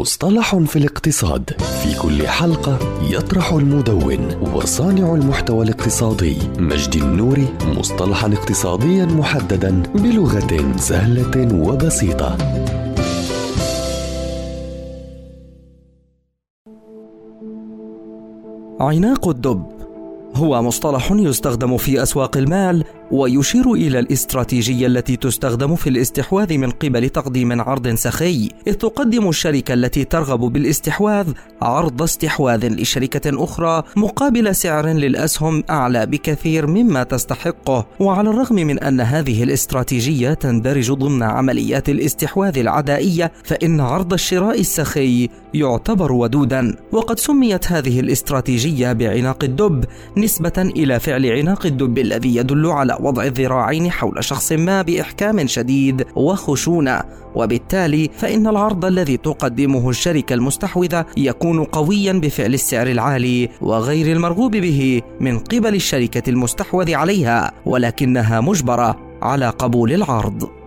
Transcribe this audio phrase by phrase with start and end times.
[0.00, 1.50] مصطلح في الاقتصاد.
[1.82, 2.78] في كل حلقة
[3.10, 12.36] يطرح المدون وصانع المحتوى الاقتصادي مجد النوري مصطلحا اقتصاديا محددا بلغة سهلة وبسيطة.
[18.80, 19.66] عناق الدب
[20.34, 27.08] هو مصطلح يستخدم في أسواق المال ويشير إلى الاستراتيجية التي تستخدم في الاستحواذ من قبل
[27.08, 28.48] تقديم عرض سخي.
[28.66, 36.66] إذ تقدم الشركة التي ترغب بالاستحواذ عرض استحواذ لشركة أخرى مقابل سعر للأسهم أعلى بكثير
[36.66, 37.86] مما تستحقه.
[38.00, 45.28] وعلى الرغم من أن هذه الاستراتيجية تندرج ضمن عمليات الاستحواذ العدائية فإن عرض الشراء السخي
[45.54, 46.76] يعتبر ودودا.
[46.92, 49.84] وقد سميت هذه الاستراتيجية بعناق الدب
[50.16, 56.06] نسبة إلى فعل عناق الدب الذي يدل على وضع الذراعين حول شخص ما بإحكام شديد
[56.16, 57.02] وخشونة.
[57.34, 65.02] وبالتالي فإن العرض الذي تقدمه الشركة المستحوذة يكون قويا بفعل السعر العالي وغير المرغوب به
[65.20, 70.59] من قبل الشركة المستحوذ عليها ولكنها مجبرة على قبول العرض.